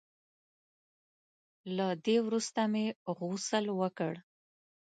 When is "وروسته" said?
2.27-2.61